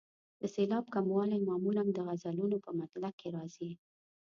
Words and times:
د 0.39 0.41
سېلاب 0.53 0.85
کموالی 0.95 1.39
معمولا 1.47 1.83
د 1.91 1.99
غزلونو 2.07 2.57
په 2.65 2.71
مطلع 2.79 3.11
کې 3.19 3.27
راځي. 3.35 3.71